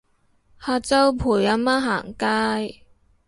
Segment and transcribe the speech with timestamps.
[0.59, 2.83] 下晝陪阿媽行街